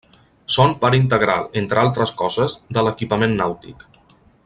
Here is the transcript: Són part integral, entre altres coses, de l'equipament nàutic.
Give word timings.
Són 0.53 0.71
part 0.85 0.97
integral, 0.99 1.45
entre 1.61 1.83
altres 1.83 2.15
coses, 2.23 2.57
de 2.79 2.85
l'equipament 2.89 3.41
nàutic. 3.43 3.91